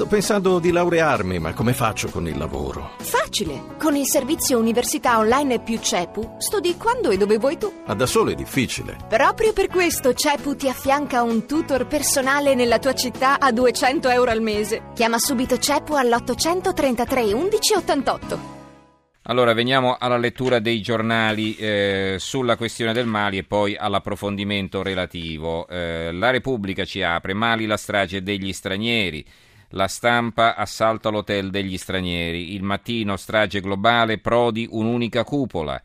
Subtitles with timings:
[0.00, 2.92] Sto pensando di laurearmi, ma come faccio con il lavoro?
[3.00, 3.76] Facile!
[3.78, 7.70] Con il servizio Università Online più CEPU studi quando e dove vuoi tu.
[7.84, 8.96] Ma da solo è difficile.
[9.10, 14.30] Proprio per questo CEPU ti affianca un tutor personale nella tua città a 200 euro
[14.30, 14.84] al mese.
[14.94, 18.58] Chiama subito CEPU all'833 11 88.
[19.24, 25.68] Allora, veniamo alla lettura dei giornali eh, sulla questione del Mali e poi all'approfondimento relativo.
[25.68, 29.22] Eh, la Repubblica ci apre, Mali la strage degli stranieri,
[29.70, 35.80] la stampa assalta l'hotel degli stranieri, il mattino strage globale, Prodi un'unica cupola.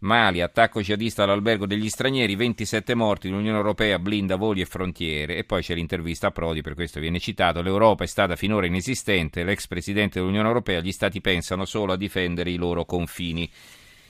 [0.00, 5.36] Mali, attacco jihadista all'albergo degli stranieri, 27 morti, l'Unione Europea blinda voli e frontiere.
[5.36, 9.42] E poi c'è l'intervista a Prodi, per questo viene citato, l'Europa è stata finora inesistente,
[9.42, 13.50] l'ex Presidente dell'Unione Europea, gli Stati pensano solo a difendere i loro confini.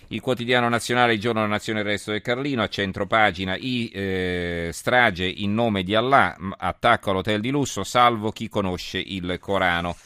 [0.09, 3.91] Il quotidiano nazionale, il giorno della nazione, il resto del Carlino, a centro pagina, i
[3.93, 9.97] eh, strage in nome di Allah, attacco all'hotel di lusso, salvo chi conosce il Corano.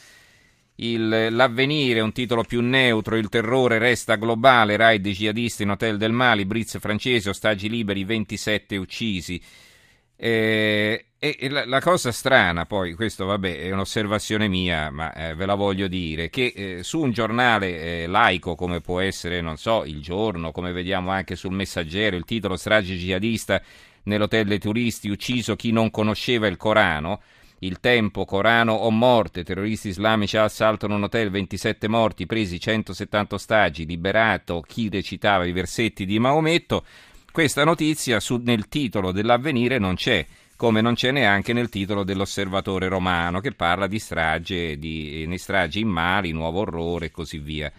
[0.75, 6.11] Il, l'avvenire, un titolo più neutro, il terrore resta globale, raid jihadisti in hotel del
[6.11, 9.39] Mali, Blitz francese, ostaggi liberi, 27 uccisi.
[10.23, 15.47] Eh, e la, la, cosa strana, poi, questo vabbè è un'osservazione mia, ma eh, ve
[15.47, 19.83] la voglio dire, che eh, su un giornale eh, laico come può essere, non so,
[19.83, 23.59] Il Giorno, come vediamo anche sul Messaggero, il titolo strage jihadista
[24.03, 27.21] nell'hotel dei turisti, ucciso chi non conosceva il Corano,
[27.59, 33.87] il tempo, Corano o morte, terroristi islamici assaltano un hotel, 27 morti, presi 170 ostaggi,
[33.87, 36.85] liberato chi recitava i versetti di Maometto.
[37.31, 40.25] Questa notizia su, nel titolo dell'avvenire non c'è,
[40.57, 45.79] come non c'è neanche nel titolo dell'osservatore romano che parla di strage, di, di stragi
[45.79, 47.71] in Mali, nuovo orrore e così via.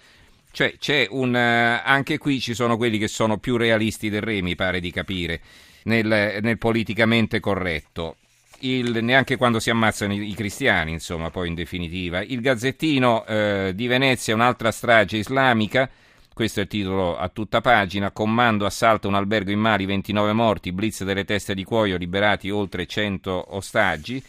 [0.51, 4.41] Cioè, c'è un, uh, anche qui ci sono quelli che sono più realisti del re,
[4.41, 5.41] mi pare di capire,
[5.85, 8.17] nel, nel politicamente corretto
[8.61, 12.23] il, neanche quando si ammazzano i, i, cristiani, insomma, poi in definitiva.
[12.23, 15.89] Il Gazzettino eh, di Venezia, un'altra strage islamica,
[16.35, 20.73] questo è il titolo a tutta pagina, comando assalto un albergo in Mali, 29 morti,
[20.73, 24.23] blitz delle teste di cuoio, liberati oltre 100 ostaggi.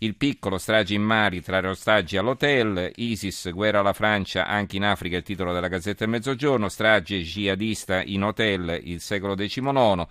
[0.00, 5.16] Il piccolo, strage in Mali, tra ostaggi all'hotel, ISIS, guerra alla Francia, anche in Africa,
[5.16, 10.06] il titolo della Gazzetta del Mezzogiorno, strage jihadista in hotel, il secolo XIX,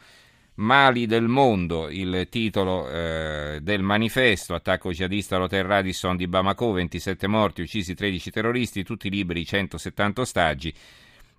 [0.56, 7.28] Mali del mondo, il titolo eh, del manifesto, attacco jihadista all'hotel Radisson di Bamako, 27
[7.28, 10.74] morti, uccisi 13 terroristi, tutti liberi, 170 ostaggi.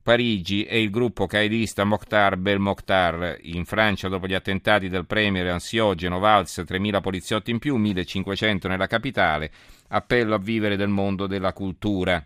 [0.09, 5.49] Parigi e il gruppo qaedista Mokhtar Bel Mokhtar in Francia dopo gli attentati del premier
[5.49, 9.51] ansiogeno Valls, 3.000 poliziotti in più, 1.500 nella capitale,
[9.89, 12.25] appello a vivere del mondo della cultura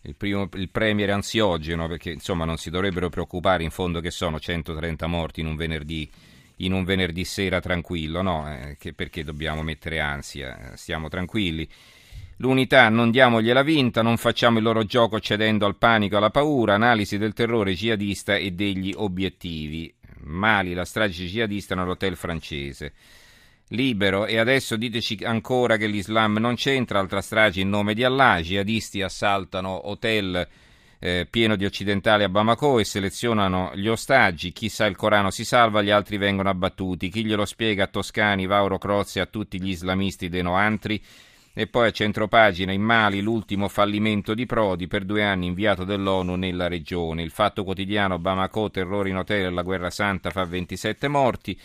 [0.00, 4.40] il, primo, il premier ansiogeno, perché insomma non si dovrebbero preoccupare in fondo che sono
[4.40, 6.10] 130 morti in un venerdì,
[6.56, 8.50] in un venerdì sera tranquillo, no?
[8.50, 10.72] Eh, perché dobbiamo mettere ansia?
[10.74, 11.68] Stiamo tranquilli.
[12.40, 16.74] L'unità non diamogliela vinta, non facciamo il loro gioco cedendo al panico e alla paura,
[16.74, 19.92] analisi del terrore jihadista e degli obiettivi.
[20.22, 22.92] Mali, la strage jihadista nell'hotel francese
[23.72, 28.40] libero e adesso diteci ancora che l'Islam non c'entra, altra strage in nome di Allah,
[28.40, 30.48] jihadisti assaltano hotel
[30.98, 35.44] eh, pieno di occidentali a Bamako e selezionano gli ostaggi, chi sa il Corano si
[35.44, 39.68] salva, gli altri vengono abbattuti, chi glielo spiega a Toscani, Vauro Crozzi a tutti gli
[39.68, 41.00] islamisti dei Noantri?
[41.52, 46.36] E poi a centropagina in Mali l'ultimo fallimento di Prodi per due anni inviato dell'ONU
[46.36, 47.22] nella regione.
[47.22, 51.58] Il fatto quotidiano Bamako, terrore in hotel e la guerra santa fa 27 morti.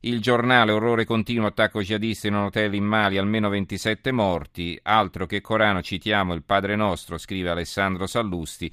[0.00, 4.78] Il giornale Orrore continuo, attacco jihadista in un hotel in Mali, almeno 27 morti.
[4.82, 8.70] Altro che Corano, citiamo il Padre Nostro, scrive Alessandro Sallusti.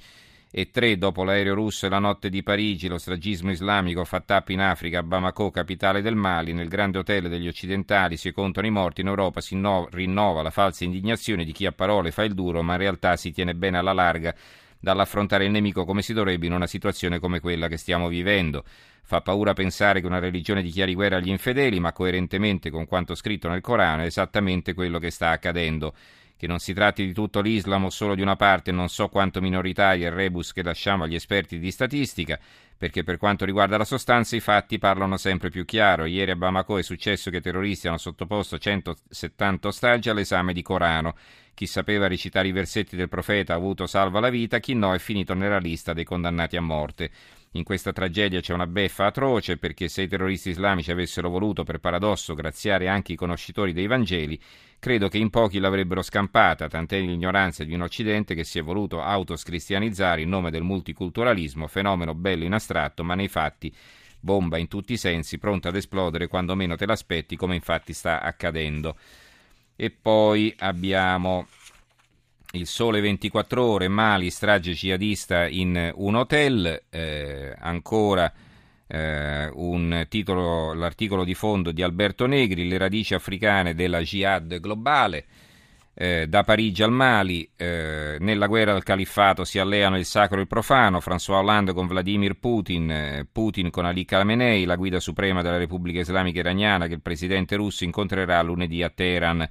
[0.54, 4.52] E tre, dopo l'aereo russo e la notte di Parigi, lo stragismo islamico fa tappa
[4.52, 9.00] in Africa, Bamako, capitale del Mali, nel grande hotel degli occidentali si contano i morti,
[9.00, 9.58] in Europa si
[9.90, 13.32] rinnova la falsa indignazione di chi a parole fa il duro, ma in realtà si
[13.32, 14.34] tiene bene alla larga
[14.78, 18.64] dall'affrontare il nemico come si dovrebbe in una situazione come quella che stiamo vivendo.
[19.04, 23.48] Fa paura pensare che una religione dichiari guerra agli infedeli, ma coerentemente con quanto scritto
[23.48, 25.94] nel Corano è esattamente quello che sta accadendo.
[26.42, 29.40] Che non si tratti di tutto l'Islam o solo di una parte non so quanto
[29.40, 32.36] minoritaria il rebus che lasciamo agli esperti di statistica,
[32.76, 36.04] perché per quanto riguarda la sostanza i fatti parlano sempre più chiaro.
[36.04, 41.14] Ieri a Bamako è successo che i terroristi hanno sottoposto 170 ostaggi all'esame di Corano.
[41.54, 44.98] Chi sapeva recitare i versetti del profeta ha avuto salva la vita, chi no è
[44.98, 47.10] finito nella lista dei condannati a morte.
[47.54, 51.80] In questa tragedia c'è una beffa atroce perché se i terroristi islamici avessero voluto per
[51.80, 54.40] paradosso graziare anche i conoscitori dei Vangeli,
[54.78, 59.02] credo che in pochi l'avrebbero scampata, tant'è l'ignoranza di un Occidente che si è voluto
[59.02, 63.70] autoscristianizzare in nome del multiculturalismo, fenomeno bello in astratto, ma nei fatti
[64.18, 68.22] bomba in tutti i sensi, pronta ad esplodere quando meno te l'aspetti, come infatti sta
[68.22, 68.96] accadendo.
[69.76, 71.48] E poi abbiamo
[72.52, 78.30] il Sole 24 Ore, Mali, strage jihadista in un hotel, eh, ancora
[78.86, 85.24] eh, un titolo, l'articolo di fondo di Alberto Negri, le radici africane della jihad globale.
[85.94, 90.40] Eh, da Parigi al Mali, eh, nella guerra al califfato si alleano il sacro e
[90.42, 95.42] il profano, François Hollande con Vladimir Putin, eh, Putin con Ali Khamenei, la guida suprema
[95.42, 99.46] della Repubblica Islamica Iraniana che il presidente russo incontrerà lunedì a Teheran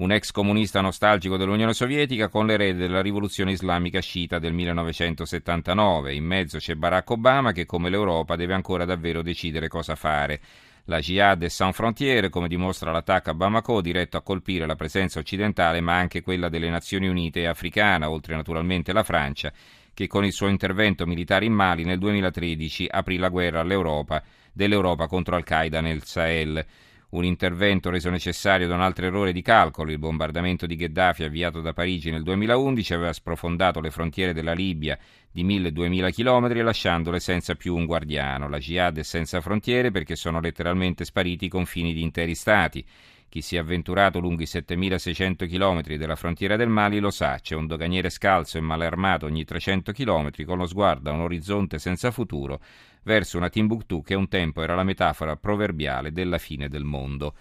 [0.00, 6.14] un ex comunista nostalgico dell'Unione Sovietica con l'erede della rivoluzione islamica sciita del 1979.
[6.14, 10.40] In mezzo c'è Barack Obama che come l'Europa deve ancora davvero decidere cosa fare.
[10.84, 15.18] La jihad è sans frontiere, come dimostra l'attacco a Bamako, diretto a colpire la presenza
[15.18, 19.52] occidentale, ma anche quella delle Nazioni Unite e africana, oltre naturalmente la Francia,
[19.92, 25.06] che con il suo intervento militare in Mali nel 2013 aprì la guerra all'Europa, dell'Europa
[25.06, 26.64] contro Al-Qaeda nel Sahel
[27.10, 29.90] un intervento reso necessario da un altro errore di calcolo.
[29.90, 34.98] Il bombardamento di Gheddafi avviato da Parigi nel 2011 aveva sprofondato le frontiere della Libia
[35.30, 38.48] di 1000-2000 km lasciandole senza più un guardiano.
[38.48, 42.84] La jihad è senza frontiere perché sono letteralmente spariti i confini di interi stati.
[43.30, 47.54] Chi si è avventurato lungo i 7600 km della frontiera del Mali lo sa, c'è
[47.54, 51.78] un doganiere scalzo e male armato ogni 300 km con lo sguardo a un orizzonte
[51.78, 52.60] senza futuro
[53.04, 57.36] verso una Timbuktu che un tempo era la metafora proverbiale della fine del mondo.